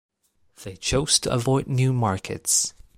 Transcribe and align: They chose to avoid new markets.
They 0.63 0.77
chose 0.77 1.19
to 1.19 1.31
avoid 1.31 1.67
new 1.67 1.93
markets. 1.93 2.73